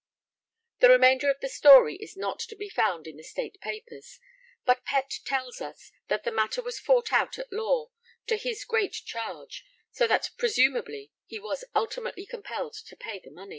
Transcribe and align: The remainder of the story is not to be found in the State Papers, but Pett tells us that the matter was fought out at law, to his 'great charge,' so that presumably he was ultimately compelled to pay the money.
The 0.79 0.89
remainder 0.89 1.29
of 1.29 1.41
the 1.41 1.47
story 1.47 1.97
is 1.97 2.17
not 2.17 2.39
to 2.39 2.55
be 2.55 2.69
found 2.69 3.05
in 3.05 3.17
the 3.17 3.23
State 3.23 3.59
Papers, 3.61 4.19
but 4.65 4.83
Pett 4.83 5.19
tells 5.25 5.61
us 5.61 5.91
that 6.07 6.23
the 6.23 6.31
matter 6.31 6.59
was 6.63 6.79
fought 6.79 7.13
out 7.13 7.37
at 7.37 7.53
law, 7.53 7.91
to 8.25 8.35
his 8.37 8.65
'great 8.65 8.93
charge,' 9.05 9.63
so 9.91 10.07
that 10.07 10.31
presumably 10.39 11.11
he 11.27 11.37
was 11.37 11.65
ultimately 11.75 12.25
compelled 12.25 12.73
to 12.87 12.95
pay 12.95 13.19
the 13.19 13.29
money. 13.29 13.49